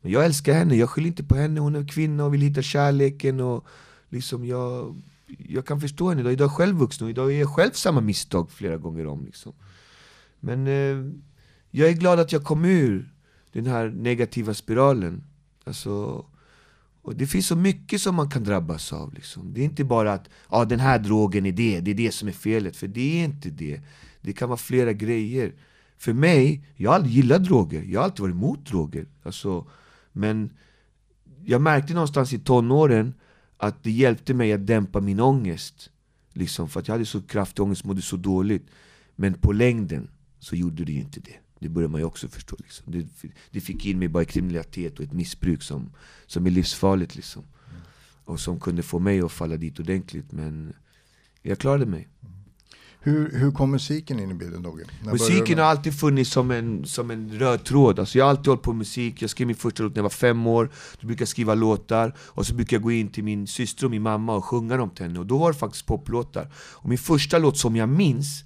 [0.00, 1.60] men jag älskar henne, jag skyller inte på henne.
[1.60, 3.40] Hon är kvinna och vill hitta kärleken.
[3.40, 3.66] Och
[4.08, 4.96] liksom jag
[5.38, 7.70] jag kan förstå henne idag, idag är jag själv vuxen och idag gör jag själv
[7.72, 9.24] samma misstag flera gånger om.
[9.24, 9.52] Liksom.
[10.40, 11.12] Men eh,
[11.70, 13.14] jag är glad att jag kom ur
[13.52, 15.24] den här negativa spiralen.
[15.64, 16.24] Alltså,
[17.02, 19.14] och det finns så mycket som man kan drabbas av.
[19.14, 19.54] Liksom.
[19.54, 22.28] Det är inte bara att ah, den här drogen är det, det är det som
[22.28, 22.76] är felet.
[22.76, 23.80] För det är inte det.
[24.20, 25.54] Det kan vara flera grejer.
[25.98, 27.82] För mig, jag har aldrig gillat droger.
[27.82, 29.06] Jag har alltid varit emot droger.
[29.22, 29.66] Alltså,
[30.12, 30.50] men
[31.44, 33.14] jag märkte någonstans i tonåren
[33.56, 35.90] att det hjälpte mig att dämpa min ångest.
[36.32, 38.66] Liksom, för att jag hade så kraftig ångest, mådde så dåligt.
[39.16, 41.36] Men på längden så gjorde det ju inte det.
[41.58, 42.56] Det börjar man ju också förstå.
[42.58, 42.92] Liksom.
[42.92, 43.06] Det,
[43.50, 45.90] det fick in mig bara i kriminalitet och ett missbruk som,
[46.26, 47.16] som är livsfarligt.
[47.16, 47.42] Liksom.
[48.24, 50.32] Och som kunde få mig att falla dit ordentligt.
[50.32, 50.72] Men
[51.42, 52.08] jag klarade mig.
[53.06, 54.84] Hur, hur kom musiken in i bilden Dogge?
[55.12, 57.98] Musiken har alltid funnits som en, som en röd tråd.
[57.98, 60.02] Alltså jag har alltid hållit på med musik, jag skrev min första låt när jag
[60.02, 63.24] var fem år, då brukade jag skriva låtar, och så brukade jag gå in till
[63.24, 65.86] min syster och min mamma och sjunga dem till henne, och då var det faktiskt
[65.86, 66.50] poplåtar.
[66.56, 68.44] Och min första låt som jag minns,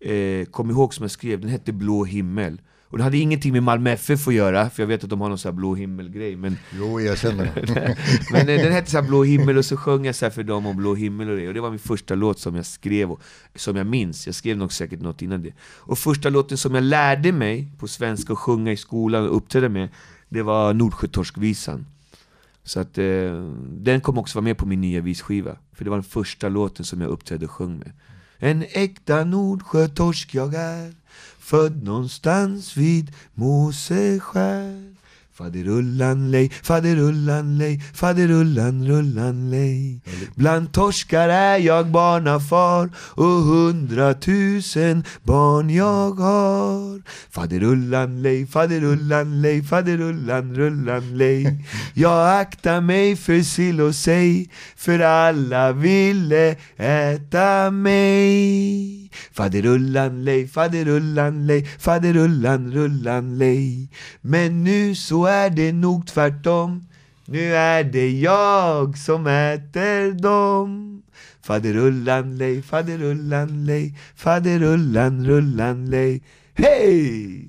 [0.00, 2.60] eh, kom ihåg som jag skrev, den hette Blå himmel.
[2.92, 5.28] Och det hade ingenting med Malmö FF att göra, för jag vet att de har
[5.28, 6.36] någon sån här blå himmel-grej.
[6.36, 6.56] Men...
[6.72, 7.44] Jo, jag känner
[8.32, 10.76] Men eh, den hette så Blå himmel, och så sjöng jag så för dem om
[10.76, 11.48] blå himmel och det.
[11.48, 13.20] Och det var min första låt som jag skrev, och,
[13.54, 14.26] som jag minns.
[14.26, 15.52] Jag skrev nog säkert något innan det.
[15.60, 19.68] Och första låten som jag lärde mig på svenska att sjunga i skolan och uppträda
[19.68, 19.88] med,
[20.28, 21.86] det var Nordsjötorskvisan.
[22.64, 23.04] Så att eh,
[23.68, 25.56] den kommer också vara med på min nya visskiva.
[25.72, 27.92] För det var den första låten som jag uppträdde och sjöng med.
[28.44, 30.94] En äkta Nordsjötorsk jag är
[31.38, 34.91] Född någonstans vid Moseskär.
[35.34, 40.00] Faderullan lej, faderullan lej, faderullan rullan lej.
[40.34, 47.02] Bland torskar är jag barnafar och hundratusen barn jag har.
[47.30, 51.64] Faderullan lej, faderullan lej, faderullan rullan lej.
[51.94, 59.01] Jag aktar mig för sill och sej, för alla ville äta mig.
[59.32, 63.88] Faderullan lej, faderullan lej, faderullan rullan lej.
[64.20, 66.88] Men nu så är det nog tvärtom.
[67.26, 71.02] Nu är det jag som äter dem.
[71.42, 76.22] Faderullan lej, faderullan lej, faderullan rullan lej.
[76.54, 77.46] Hej!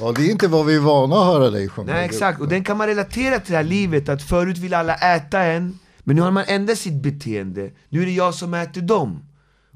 [0.00, 1.92] Ja, det är inte vad vi är vana att höra dig sjunga.
[1.92, 4.94] Nej exakt, och den kan man relatera till det här livet, att förut ville alla
[4.94, 8.80] äta en Men nu har man ändrat sitt beteende, nu är det jag som äter
[8.80, 9.22] dem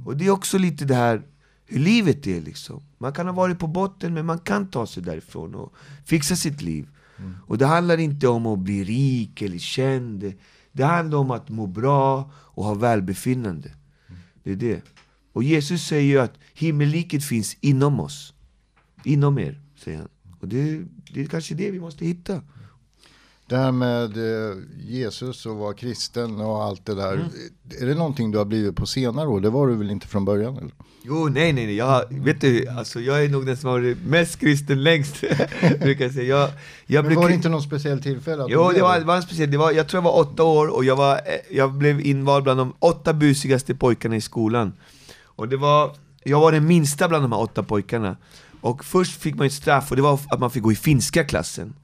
[0.04, 1.22] Och det är också lite det här,
[1.66, 2.82] hur livet är liksom.
[2.98, 6.62] Man kan ha varit på botten, men man kan ta sig därifrån och fixa sitt
[6.62, 6.88] liv.
[7.46, 10.32] Och det handlar inte om att bli rik eller känd.
[10.72, 13.70] Det handlar om att må bra och ha välbefinnande.
[14.42, 14.82] Det är det.
[15.32, 18.34] Och Jesus säger ju att himmelriket finns inom oss.
[19.04, 20.08] Inom er, säger han.
[20.40, 22.42] Och det, det är kanske det vi måste hitta
[23.54, 27.12] Det här med eh, Jesus och vara kristen och allt det där.
[27.12, 27.26] Mm.
[27.80, 29.40] Är det någonting du har blivit på senare år?
[29.40, 30.56] Det var du väl inte från början?
[30.56, 30.70] Eller?
[31.02, 31.76] Jo, nej, nej, nej.
[31.76, 35.20] Jag, vet du, alltså, jag är nog den som har varit mest kristen längst.
[35.80, 36.38] brukar jag säga.
[36.38, 36.50] Jag,
[36.86, 38.46] jag Men var det inte något speciellt tillfälle?
[38.48, 40.68] Jo, det var, det var en speciell, det var, jag tror jag var åtta år
[40.68, 44.72] och jag, var, eh, jag blev invald bland de åtta busigaste pojkarna i skolan.
[45.24, 48.16] Och det var, jag var den minsta bland de här åtta pojkarna.
[48.60, 51.24] Och först fick man ett straff, och det var att man fick gå i finska
[51.24, 51.74] klassen.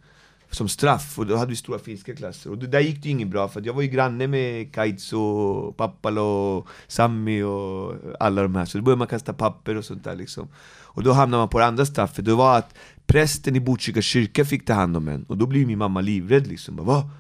[0.50, 2.50] Som straff, och då hade vi stora finska klasser.
[2.50, 4.74] Och det, där gick det ju inget bra, för att jag var ju granne med
[4.74, 8.64] Kaitso, Pappalo, Sammy och alla de här.
[8.64, 10.48] Så då började man kasta papper och sånt där liksom.
[10.92, 12.74] Och då hamnade man på det andra straffet, det var att
[13.06, 15.24] prästen i Botkyrka kyrka fick ta hand om en.
[15.24, 16.76] Och då blev min mamma livrädd liksom.
[16.76, 17.10] Bara, Va?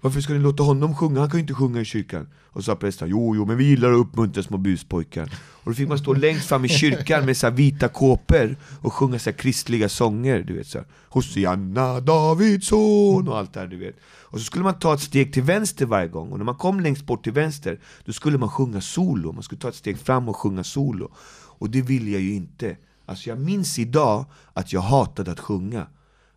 [0.00, 1.20] Varför ska ni låta honom sjunga?
[1.20, 2.28] Han kan ju inte sjunga i kyrkan.
[2.44, 5.32] Och så sa prästen, jo, jo, men vi gillar att uppmuntra små buspojkar.
[5.68, 8.92] Och då fick man stå längst fram i kyrkan med så här vita kåpor och
[8.92, 10.86] sjunga så här kristliga sånger, du vet så här.
[11.08, 13.96] Hosianna, Davidsson, och allt det här, du vet.
[14.30, 16.80] Och så skulle man ta ett steg till vänster varje gång, och när man kom
[16.80, 19.32] längst bort till vänster, då skulle man sjunga solo.
[19.32, 21.12] Man skulle ta ett steg fram och sjunga solo.
[21.58, 22.76] Och det ville jag ju inte.
[23.06, 25.86] Alltså jag minns idag att jag hatade att sjunga.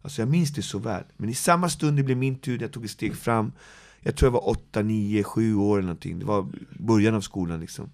[0.02, 1.04] Alltså jag minns det så väl.
[1.18, 3.52] Men i samma stund det blev min tur, jag tog ett steg fram.
[4.00, 6.20] Jag tror jag var 8, 9, 7 år eller någonting.
[6.20, 6.48] Det var
[6.80, 7.90] början av skolan liksom.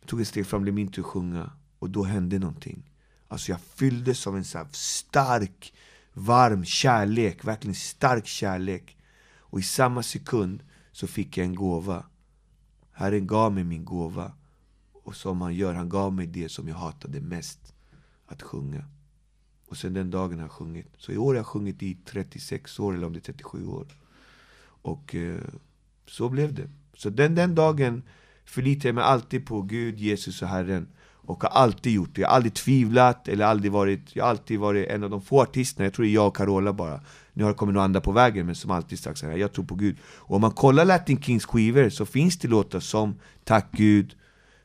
[0.00, 1.50] Jag tog ett steg fram, det blev min tur att sjunga.
[1.78, 2.82] Och då hände någonting.
[3.28, 5.74] Alltså jag fylldes av en så här stark,
[6.12, 7.44] varm kärlek.
[7.44, 8.96] Verkligen stark kärlek.
[9.38, 12.04] Och i samma sekund så fick jag en gåva.
[12.92, 14.32] Herren gav mig min gåva.
[14.92, 17.74] Och som han gör, han gav mig det som jag hatade mest.
[18.26, 18.84] Att sjunga.
[19.72, 20.86] Och sen den dagen har jag sjungit.
[20.98, 23.86] Så i år har jag sjungit i 36 år, eller om det är 37 år.
[24.64, 25.40] Och eh,
[26.06, 26.68] så blev det.
[26.96, 28.02] Så den, den dagen
[28.44, 30.88] förlitar jag mig alltid på Gud, Jesus och Herren.
[31.04, 32.20] Och har alltid gjort det.
[32.20, 34.16] Jag har aldrig tvivlat, eller aldrig varit...
[34.16, 36.36] Jag har alltid varit en av de få artisterna, jag tror det är jag och
[36.36, 37.00] Carola bara.
[37.32, 39.52] Nu har det kommit några andra på vägen, men som alltid sagt så här, jag
[39.52, 39.96] tror på Gud.
[40.04, 44.16] Och om man kollar Latin Kings skivor så finns det låtar som Tack Gud,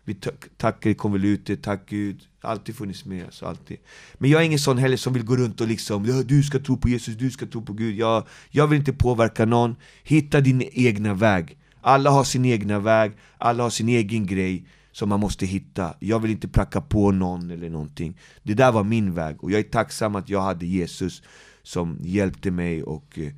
[0.07, 0.15] vi
[0.57, 2.21] tackar i konvolutet, tack Gud.
[2.41, 3.77] Alltid funnits med, oss, alltid.
[4.17, 6.77] Men jag är ingen sån heller som vill gå runt och liksom Du ska tro
[6.77, 7.95] på Jesus, du ska tro på Gud.
[7.95, 9.75] Jag, jag vill inte påverka någon.
[10.03, 11.57] Hitta din egna väg.
[11.81, 15.93] Alla har sin egna väg, alla har sin egen grej som man måste hitta.
[15.99, 18.17] Jag vill inte pracka på någon eller någonting.
[18.43, 21.23] Det där var min väg, och jag är tacksam att jag hade Jesus
[21.63, 23.33] som hjälpte mig och eh,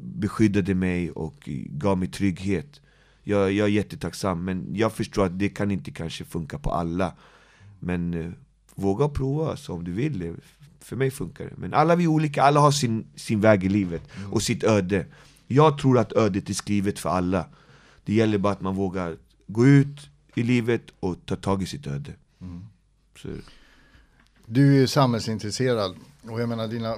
[0.00, 2.80] beskyddade mig och eh, gav mig trygghet.
[3.24, 7.12] Jag, jag är jättetacksam, men jag förstår att det kan inte kanske funka på alla.
[7.80, 8.30] Men eh,
[8.74, 10.18] våga prova alltså, om du vill.
[10.18, 10.34] det.
[10.80, 11.56] För mig funkar det.
[11.56, 15.06] Men alla vi är olika, alla har sin, sin väg i livet och sitt öde.
[15.46, 17.46] Jag tror att ödet är skrivet för alla.
[18.04, 21.86] Det gäller bara att man vågar gå ut i livet och ta tag i sitt
[21.86, 22.12] öde.
[23.18, 23.28] Så,
[24.46, 25.96] Du är samhällsintresserad
[26.30, 26.96] och jag menar dina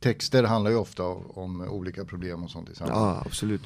[0.00, 3.00] texter handlar ju ofta om olika problem och sånt i samhället.
[3.00, 3.62] ja, absolut.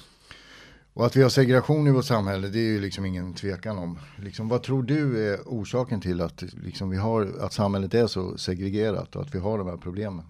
[1.00, 3.98] Och att vi har segregation i vårt samhälle, det är ju liksom ingen tvekan om.
[4.16, 8.38] Liksom, vad tror du är orsaken till att, liksom, vi har, att samhället är så
[8.38, 10.24] segregerat och att vi har de här problemen?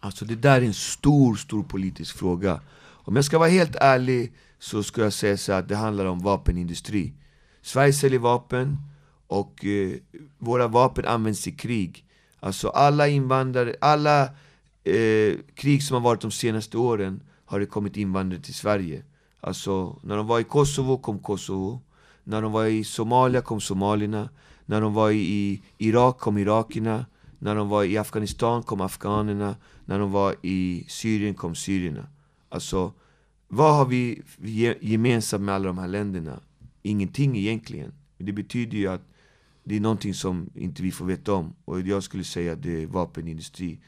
[0.00, 2.60] Alltså det där är en stor, stor politisk fråga.
[2.80, 6.18] Om jag ska vara helt ärlig så ska jag säga så att det handlar om
[6.18, 7.12] vapenindustri.
[7.62, 8.76] Sverige säljer vapen
[9.26, 9.92] och eh,
[10.38, 12.04] våra vapen används i krig.
[12.40, 14.22] Alltså alla invandrare, alla
[14.84, 19.02] eh, krig som har varit de senaste åren har det kommit invandrare till Sverige.
[19.40, 21.80] Alltså när de var i Kosovo kom Kosovo.
[22.24, 24.28] När de var i Somalia kom somalierna.
[24.66, 27.06] När de var i Irak kom irakierna.
[27.38, 29.56] När de var i Afghanistan kom afghanerna.
[29.84, 32.06] När de var i Syrien kom syrierna.
[32.48, 32.92] Alltså,
[33.48, 34.22] vad har vi
[34.80, 36.40] gemensamt med alla de här länderna?
[36.82, 37.92] Ingenting egentligen.
[38.18, 39.02] Det betyder ju att
[39.64, 41.54] det är någonting som inte vi får veta om.
[41.64, 43.78] Och jag skulle säga att det är vapenindustri.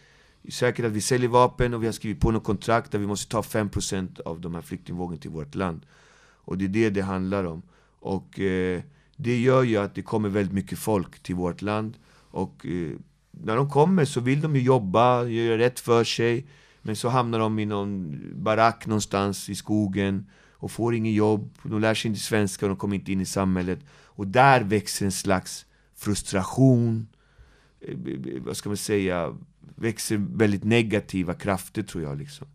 [0.48, 3.30] Säkert att vi säljer vapen och vi har skrivit på något kontrakt där vi måste
[3.30, 5.86] ta 5% av de här flyktingvågen till vårt land.
[6.20, 7.62] Och det är det det handlar om.
[8.00, 8.82] Och eh,
[9.16, 11.96] det gör ju att det kommer väldigt mycket folk till vårt land.
[12.30, 12.92] Och eh,
[13.30, 16.46] när de kommer så vill de ju jobba, göra rätt för sig.
[16.82, 21.50] Men så hamnar de i någon barack någonstans i skogen och får ingen jobb.
[21.62, 23.78] De lär sig inte svenska och de kommer inte in i samhället.
[24.04, 27.08] Och där växer en slags frustration,
[27.80, 29.36] eh, eh, eh vad ska man säga,
[29.80, 32.18] växer väldigt negativa krafter tror jag.
[32.18, 32.46] Liksom.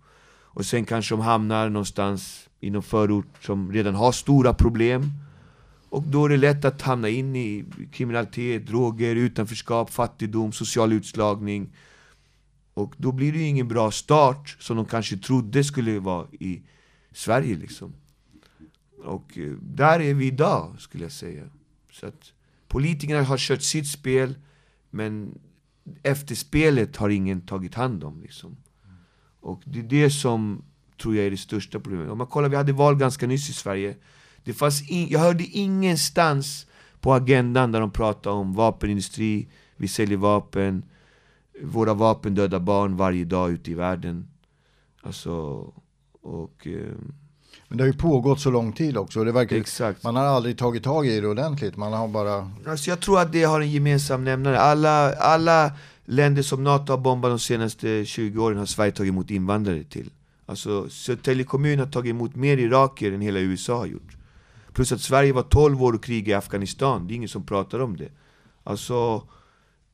[0.55, 5.11] Och sen kanske de hamnar någonstans i någon förort som redan har stora problem.
[5.89, 11.75] Och då är det lätt att hamna in i kriminalitet, droger, utanförskap, fattigdom, social utslagning.
[12.73, 16.61] Och då blir det ju ingen bra start som de kanske trodde skulle vara i
[17.11, 17.93] Sverige liksom.
[19.03, 21.43] Och eh, där är vi idag, skulle jag säga.
[21.91, 22.33] Så att
[22.67, 24.35] politikerna har kört sitt spel,
[24.89, 25.39] men
[26.03, 28.21] efterspelet har ingen tagit hand om.
[28.21, 28.57] Liksom.
[29.39, 30.63] Och det är det som
[31.01, 32.11] tror jag är det största problemet.
[32.11, 33.95] Om man kollar, vi hade val ganska nyss i Sverige.
[34.43, 36.67] Det fanns in, jag hörde ingenstans
[36.99, 40.83] på agendan där de pratade om vapenindustri, vi säljer vapen,
[41.61, 44.27] våra vapen dödar barn varje dag ute i världen.
[45.01, 45.31] Alltså,
[46.21, 46.67] och...
[46.67, 46.93] Eh,
[47.67, 49.23] men det har ju pågått så lång tid också.
[49.23, 50.04] Det verkar, Exakt.
[50.04, 51.78] Man har aldrig tagit tag i det ordentligt.
[51.78, 52.51] Man har bara...
[52.67, 54.60] Alltså jag tror att det har en gemensam nämnare.
[54.60, 55.71] Alla, alla
[56.06, 60.10] länder som NATO har bombat de senaste 20 åren har Sverige tagit emot invandrare till.
[60.45, 64.17] Alltså Södertälje kommun har tagit emot mer iraker än hela USA har gjort.
[64.73, 67.08] Plus att Sverige var 12 år och krigade i Afghanistan.
[67.08, 68.10] Det är ingen som pratar om det.
[68.63, 69.23] Alltså...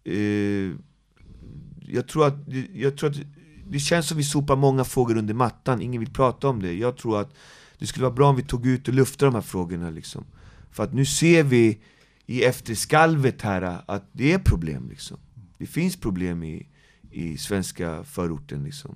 [0.04, 0.72] Eh,
[1.88, 2.36] jag tror att,
[2.74, 3.16] jag tror att
[3.70, 6.74] det känns som vi sopar många frågor under mattan, ingen vill prata om det.
[6.74, 7.34] Jag tror att
[7.82, 10.26] det skulle vara bra om vi tog ut och luftade de här frågorna liksom.
[10.72, 11.82] För att nu ser vi
[12.26, 15.18] i efterskalvet här att det är problem liksom.
[15.58, 16.68] Det finns problem i,
[17.12, 18.96] i svenska förorten liksom.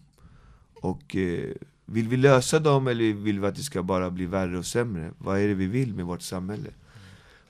[0.81, 1.49] Och eh,
[1.85, 5.11] vill vi lösa dem eller vill vi att det ska bara bli värre och sämre?
[5.17, 6.69] Vad är det vi vill med vårt samhälle?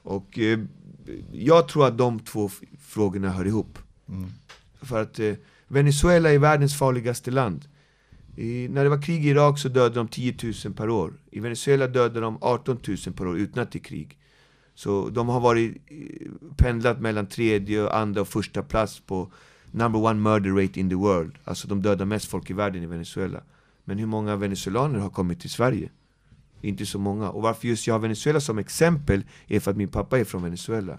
[0.04, 0.60] Och eh,
[1.32, 3.80] jag tror att de två frågorna hör ihop.
[4.10, 4.30] Mm.
[4.82, 5.34] För att eh,
[5.68, 7.68] Venezuela är världens farligaste land.
[8.36, 11.14] I, när det var krig i Irak så dödade de 10 000 per år.
[11.32, 14.18] I Venezuela dödade de 18 000 per år utan att det är krig.
[14.76, 15.98] Så de har varit eh,
[16.58, 19.32] pendlat mellan tredje, andra och första plats på
[19.72, 21.36] number one murder rate in the world.
[21.44, 23.42] Alltså de dödar mest folk i världen i Venezuela.
[23.84, 25.90] Men hur många venezuelaner har kommit till Sverige?
[26.62, 27.30] Inte så många.
[27.30, 30.44] Och varför just jag har Venezuela som exempel är för att min pappa är från
[30.44, 30.98] Venezuela.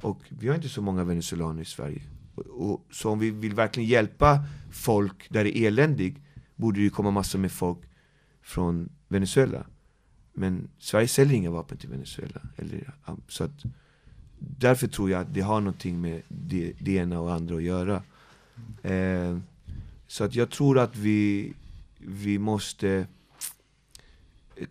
[0.00, 2.02] Och vi har inte så många venezuelaner i Sverige.
[2.34, 6.18] Och, så om vi vill verkligen hjälpa folk där det är eländigt
[6.60, 7.78] borde det ju komma massor med folk
[8.42, 9.66] från Venezuela.
[10.32, 12.40] Men Sverige säljer inga vapen till Venezuela.
[12.56, 12.92] Eller,
[13.28, 13.64] så att,
[14.38, 18.02] därför tror jag att det har någonting med det, det ena och andra att göra.
[18.82, 19.38] Eh,
[20.06, 21.52] så att jag tror att vi,
[21.98, 23.06] vi måste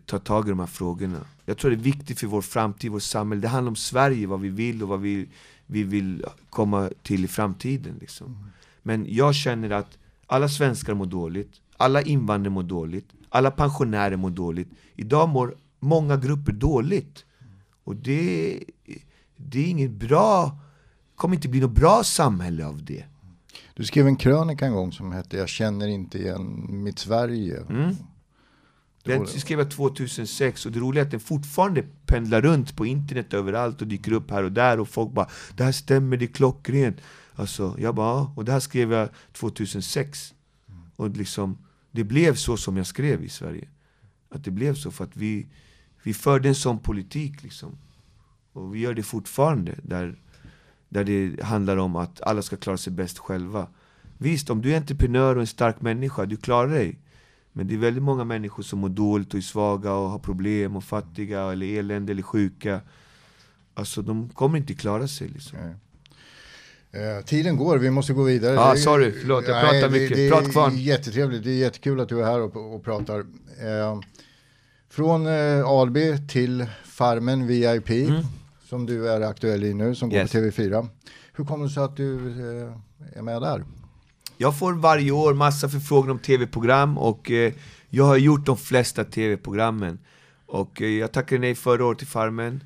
[0.06, 1.26] ta tag i de här frågorna.
[1.44, 3.42] Jag tror det är viktigt för vår framtid, vårt samhälle.
[3.42, 5.28] Det handlar om Sverige, vad vi vill och vad vi,
[5.66, 7.96] vi vill komma till i framtiden.
[8.00, 8.26] Liksom.
[8.26, 8.46] Mm.
[8.82, 14.30] Men jag känner att alla svenskar mår dåligt, alla invandrare mår dåligt, alla pensionärer mår
[14.30, 14.68] dåligt.
[14.96, 17.24] Idag mår många grupper dåligt.
[17.84, 18.60] Och det,
[19.36, 20.58] det är inget bra,
[21.14, 23.04] kommer inte bli något bra samhälle av det.
[23.74, 27.64] Du skrev en krönika en gång som hette Jag känner inte igen mitt Sverige.
[27.68, 27.96] Mm.
[29.04, 33.34] Den skrev jag 2006 och det roliga är att den fortfarande pendlar runt på internet
[33.34, 36.32] överallt och dyker upp här och där och folk bara Det här stämmer, det är
[36.32, 36.96] klockrent.
[37.34, 38.32] Alltså, jag bara, ja.
[38.36, 40.34] och det här skrev jag 2006.
[40.96, 41.58] Och liksom,
[41.90, 43.68] det blev så som jag skrev i Sverige.
[44.28, 45.46] Att det blev så för att vi,
[46.02, 47.78] vi förde en sån politik liksom.
[48.52, 49.78] Och vi gör det fortfarande.
[49.82, 50.18] Där,
[50.88, 53.68] där det handlar om att alla ska klara sig bäst själva.
[54.18, 56.98] Visst, om du är entreprenör och en stark människa, du klarar dig.
[57.52, 60.76] Men det är väldigt många människor som mår dåligt och är svaga och har problem
[60.76, 62.80] och fattiga eller elände eller sjuka.
[63.74, 65.58] Alltså de kommer inte klara sig liksom.
[66.92, 68.54] Eh, tiden går, vi måste gå vidare.
[68.54, 70.16] Ja, ah, sorry, förlåt, jag pratar nej, mycket.
[70.16, 70.70] Det, det Prat kvar.
[70.70, 73.18] jättetrevligt, det är jättekul att du är här och, och pratar.
[73.18, 74.00] Eh,
[74.90, 78.22] från eh, Alby till Farmen VIP, mm.
[78.68, 80.32] som du är aktuell i nu, som yes.
[80.32, 80.88] går på TV4.
[81.32, 83.64] Hur kommer det sig att du eh, är med där?
[84.36, 87.52] Jag får varje år massa förfrågningar om tv-program och eh,
[87.88, 89.98] jag har gjort de flesta tv-programmen.
[90.46, 92.64] Och eh, jag tackade nej förra året till Farmen.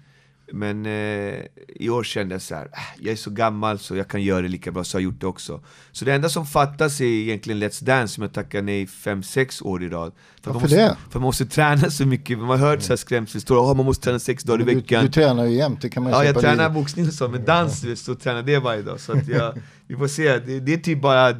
[0.55, 4.09] Men eh, i år kände jag så här, "Ah, jag är så gammal så jag
[4.09, 5.61] kan göra det lika bra, så jag har gjort det också.
[5.93, 9.83] Så det enda som fattas är egentligen Let's Dance, som jag tackar nej 5-6 år
[9.83, 10.13] i rad.
[10.43, 10.97] För Varför måste, det?
[11.11, 14.05] För man måste träna så mycket, man har hört så här skrämselhistorier, oh, man måste
[14.05, 15.05] träna sex dagar i veckan.
[15.05, 16.75] du tränar ju jämt, det kan man ju Ja, jag tränar dig.
[16.75, 19.01] boxning och så, men dans, vet, så tränar det varje dag.
[19.01, 19.55] Så att jag,
[19.87, 21.33] vi får se, det, det är typ bara,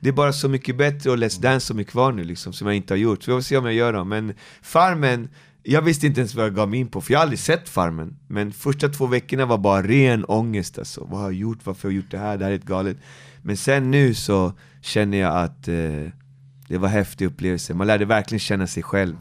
[0.00, 2.66] det är bara så mycket bättre och Let's Dance som är kvar nu liksom, som
[2.66, 3.22] jag inte har gjort.
[3.22, 4.08] Så vi får se om jag gör dem.
[4.08, 5.28] Men Farmen,
[5.66, 7.68] jag visste inte ens vad jag gav mig in på, för jag har aldrig sett
[7.68, 8.16] Farmen.
[8.28, 11.00] Men första två veckorna var bara ren ångest alltså.
[11.10, 11.58] Vad har jag gjort?
[11.64, 12.36] Varför har jag gjort det här?
[12.38, 12.96] Det här är helt galet.
[13.42, 15.74] Men sen nu så känner jag att eh,
[16.68, 17.74] det var en häftig upplevelse.
[17.74, 19.16] Man lärde verkligen känna sig själv.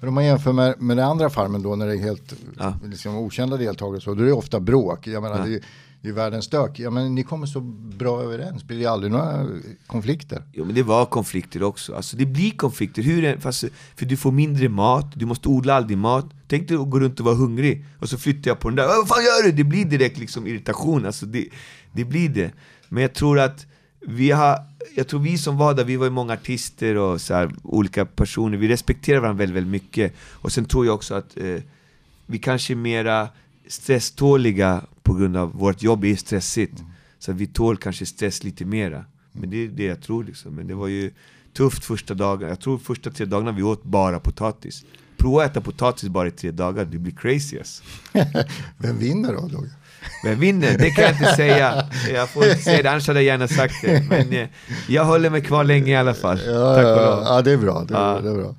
[0.00, 2.74] Men om man jämför med, med den andra farmen då när det är helt Ja.
[2.84, 5.06] liksom, okända deltagare så, då är det ofta bråk.
[5.06, 5.44] Jag menar, Ja.
[5.44, 5.60] det,
[6.04, 6.78] i det är världens stök.
[6.78, 9.46] Ja, men ni kommer så bra överens, blir det aldrig några
[9.86, 10.42] konflikter?
[10.52, 13.64] Jo men det var konflikter också, alltså det blir konflikter, hur är, fast,
[13.96, 16.26] för du får mindre mat, du måste odla all din mat.
[16.46, 18.86] Tänk dig att gå runt och vara hungrig, och så flyttar jag på den där,
[18.86, 19.52] vad fan gör du?
[19.52, 21.48] Det blir direkt liksom irritation, alltså det,
[21.92, 22.52] det blir det.
[22.88, 23.66] Men jag tror att
[24.00, 24.58] vi har,
[24.94, 28.06] jag tror vi som var där, vi var ju många artister och så här, olika
[28.06, 30.14] personer, vi respekterar varandra väldigt, väldigt mycket.
[30.32, 31.62] Och sen tror jag också att eh,
[32.26, 33.28] vi kanske är mera
[33.68, 36.82] stresståliga på grund av vårt jobb är stressigt
[37.18, 40.54] Så att vi tål kanske stress lite mera Men det är det jag tror liksom,
[40.54, 41.10] men det var ju
[41.56, 44.84] tufft första dagen Jag tror första tre dagarna vi åt bara potatis
[45.16, 47.82] Prova att äta potatis bara i tre dagar, det blir crazy alltså.
[48.78, 49.48] Vem vinner då?
[49.52, 49.64] då?
[50.24, 53.26] Men vinner, det kan jag inte säga Jag får inte säga det, annars hade jag
[53.26, 54.48] gärna sagt det Men eh,
[54.88, 57.52] jag håller mig kvar länge i alla fall Ja, Tack och ja, lov ja, det
[57.52, 57.84] är bra.
[57.88, 58.20] Det är, Ja.
[58.20, 58.54] bra, det är bra.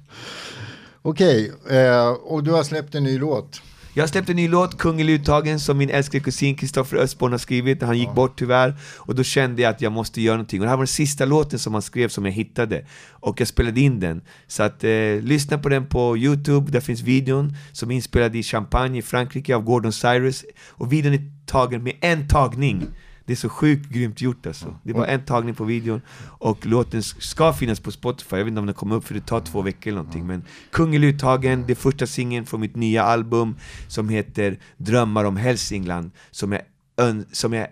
[1.02, 3.62] Okej, eh, och du har släppt en ny låt.
[3.97, 7.31] Jag har släppt en ny låt, Kung i uttagen, som min älskade kusin Kristoffer Östborn
[7.31, 7.81] har skrivit.
[7.81, 10.60] Han gick bort tyvärr, och då kände jag att jag måste göra någonting.
[10.60, 12.86] Och det här var den sista låten som han skrev som jag hittade.
[13.12, 14.21] Och jag spelade in den.
[14.47, 18.43] Så att, eh, lyssna på den på Youtube, där finns videon som är inspelad i
[18.43, 20.45] Champagne i Frankrike av Gordon Cyrus.
[20.69, 22.88] Och videon är tagen med en tagning.
[23.25, 24.75] Det är så sjukt grymt gjort alltså.
[24.83, 26.01] Det var en tagning på videon.
[26.39, 29.25] Och låten ska finnas på Spotify, jag vet inte om den kommer upp för det
[29.25, 30.27] tar två veckor eller någonting.
[30.27, 33.55] Men Kung i uttagen, det är första singeln från mitt nya album
[33.88, 36.61] som heter Drömmar om Hälsingland som är,
[36.97, 37.67] ön- som är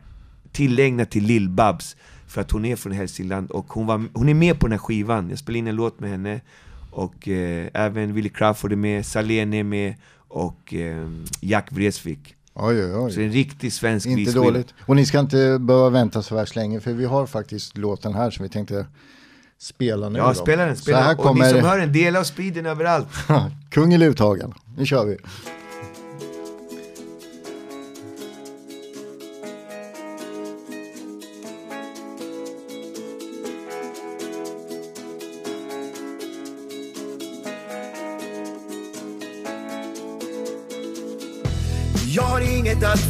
[0.52, 1.96] tillägnad till Lill-Babs
[2.28, 3.52] för att hon är från Hälsingland.
[3.52, 6.00] Och hon, var, hon är med på den här skivan, jag spelade in en låt
[6.00, 6.42] med henne.
[6.92, 9.96] Och eh, även Willie Crawford är med, Salene är med.
[10.28, 11.10] Och eh,
[11.42, 13.26] Jack Vreeswijk Oj, oj, Så det är oj.
[13.26, 14.46] en riktig svensk Inte visskiva.
[14.46, 14.74] dåligt.
[14.86, 18.32] Och ni ska inte behöva vänta så värst länge för vi har faktiskt låten här
[18.32, 18.86] som vi tänkte
[19.60, 20.20] spela nu.
[20.20, 20.34] Ja, då.
[20.34, 21.26] spela den, Så spela här den.
[21.28, 23.08] Och ni som hör den, dela och sprid den överallt.
[23.72, 24.54] Kung i luthagen.
[24.78, 25.18] Nu kör vi.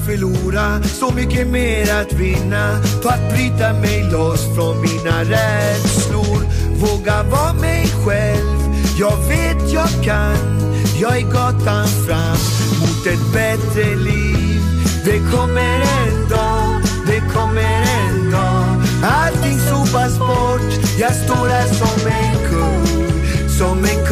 [0.06, 6.40] Förlora, så mycket mer att vinna på att bryta mig loss från mina rädslor.
[6.76, 8.60] Våga vara mig själv,
[9.00, 10.64] jag vet jag kan.
[11.02, 12.38] Jag är gatan fram
[12.80, 14.62] mot ett bättre liv.
[15.06, 18.84] Det kommer en dag, det kommer en dag.
[19.04, 23.10] Allting sopas bort, jag står här som en kung,
[23.50, 24.03] som en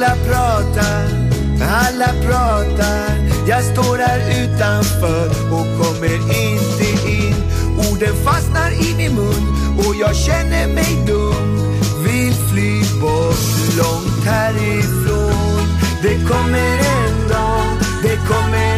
[0.00, 1.04] Alla pratar,
[1.60, 3.28] alla pratar.
[3.48, 7.34] Jag står här utanför och kommer inte in.
[7.78, 11.76] Orden fastnar i min mun och jag känner mig dum.
[12.04, 15.66] Vill fly bort långt härifrån.
[16.02, 17.66] Det kommer en dag,
[18.02, 18.69] det kommer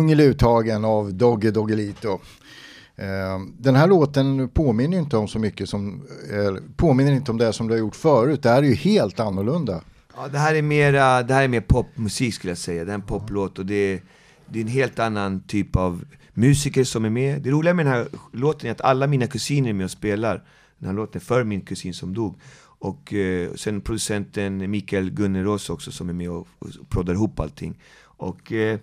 [0.00, 2.20] Kung i luthagen av Dogge Doggelito.
[2.96, 6.02] Eh, den här låten påminner ju inte om så mycket som,
[6.76, 8.42] påminner inte om det som du har gjort förut.
[8.42, 9.80] Det här är ju helt annorlunda.
[10.16, 12.94] Ja, det här är mera, det här är mer popmusik skulle jag säga, det är
[12.94, 14.02] en poplåt och det är,
[14.46, 17.42] det är en helt annan typ av musiker som är med.
[17.42, 20.44] Det roliga med den här låten är att alla mina kusiner är med och spelar
[20.78, 22.40] den här låten för min kusin som dog.
[22.62, 27.74] Och eh, sen producenten Mikael Gunnerås också som är med och, och proddar ihop allting.
[28.02, 28.78] Och eh,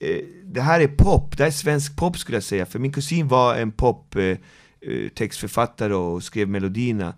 [0.00, 2.66] Eh, det här är pop, det här är svensk pop skulle jag säga.
[2.66, 7.14] För min kusin var en pop eh, eh, textförfattare och skrev melodierna.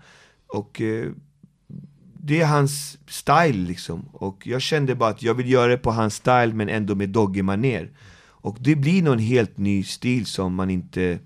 [0.46, 1.10] Och eh,
[2.24, 4.08] det är hans style liksom.
[4.12, 7.08] Och jag kände bara att jag vill göra det på hans style men ändå med
[7.08, 7.90] doggy-manér.
[8.24, 11.18] Och det blir någon helt ny stil som man inte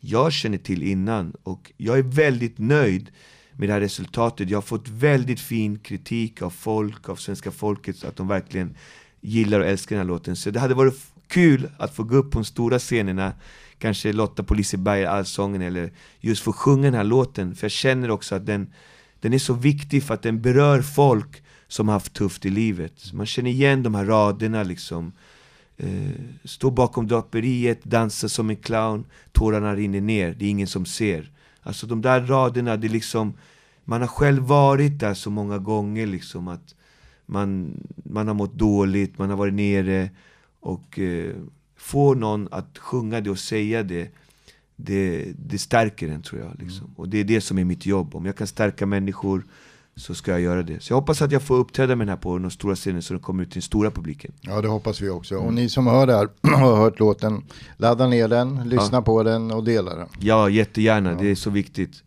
[0.00, 1.32] jag känner till innan.
[1.42, 3.10] Och jag är väldigt nöjd
[3.52, 4.50] med det här resultatet.
[4.50, 8.76] Jag har fått väldigt fin kritik av folk, av svenska folket, att de verkligen
[9.20, 10.36] gillar och älskar den här låten.
[10.36, 10.94] Så det hade varit
[11.26, 13.32] kul att få gå upp på de stora scenerna,
[13.78, 17.54] kanske Lotta på Liseberg, Allsången, eller just få sjunga den här låten.
[17.54, 18.72] För jag känner också att den,
[19.20, 23.12] den är så viktig för att den berör folk som har haft tufft i livet.
[23.12, 25.12] Man känner igen de här raderna liksom.
[25.76, 26.10] Eh,
[26.44, 31.30] stå bakom draperiet, dansa som en clown, tårarna rinner ner, det är ingen som ser.
[31.62, 33.34] Alltså de där raderna, det är liksom,
[33.84, 36.74] man har själv varit där så många gånger liksom att
[37.28, 40.10] man, man har mått dåligt, man har varit nere
[40.60, 41.34] och eh,
[41.76, 44.10] få någon att sjunga det och säga det,
[44.76, 46.50] det, det stärker en tror jag.
[46.58, 46.84] Liksom.
[46.84, 46.94] Mm.
[46.96, 48.14] Och det är det som är mitt jobb.
[48.14, 49.44] Om jag kan stärka människor
[49.96, 50.82] så ska jag göra det.
[50.82, 53.14] Så jag hoppas att jag får uppträda med den här på de stora scenen så
[53.14, 54.32] den kommer ut till den stora publiken.
[54.40, 55.34] Ja det hoppas vi också.
[55.34, 55.46] Mm.
[55.46, 57.42] Och ni som hör det här har hört låten,
[57.76, 59.02] ladda ner den, lyssna ja.
[59.02, 60.08] på den och dela den.
[60.20, 61.18] Ja jättegärna, ja.
[61.18, 62.02] det är så viktigt.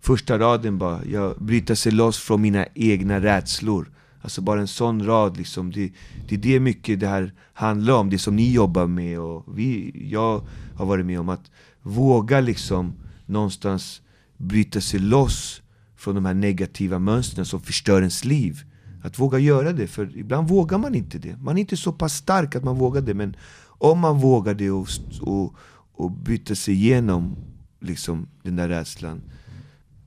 [0.00, 3.90] Första raden bara, jag bryter sig loss från mina egna rädslor.
[4.22, 5.92] Alltså bara en sån rad liksom, det,
[6.28, 9.92] det är det mycket det här handlar om, det som ni jobbar med och vi,
[10.10, 11.28] jag har varit med om.
[11.28, 11.50] Att
[11.82, 12.92] våga liksom
[13.26, 14.00] någonstans
[14.36, 15.62] bryta sig loss
[15.96, 18.60] från de här negativa mönstren som förstör ens liv.
[19.02, 21.36] Att våga göra det, för ibland vågar man inte det.
[21.36, 24.70] Man är inte så pass stark att man vågar det, men om man vågar det
[24.70, 24.88] och,
[25.20, 25.54] och,
[25.92, 27.36] och bryta sig igenom
[27.80, 29.22] liksom, den där rädslan,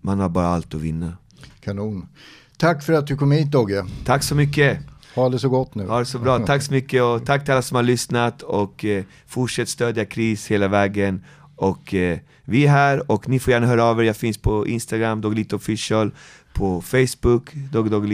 [0.02, 1.18] man har bara allt att vinna.
[1.60, 2.08] Kanon.
[2.58, 3.86] Tack för att du kom hit Dogge.
[4.06, 4.80] Tack så mycket.
[5.16, 5.88] Ha det så gott nu.
[5.88, 6.40] Ha det så bra.
[6.40, 10.48] Tack så mycket och tack till alla som har lyssnat och eh, fortsätt stödja KRIS
[10.48, 11.24] hela vägen.
[11.56, 14.04] Och eh, vi är här och ni får gärna höra av er.
[14.04, 16.12] Jag finns på Instagram, Doglito official,
[16.54, 18.14] på Facebook, Dog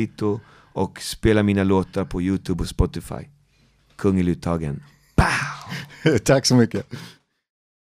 [0.73, 3.27] och spela mina låtar på Youtube och Spotify.
[3.95, 4.83] Kungeluttagen.
[6.23, 6.85] Tack så mycket.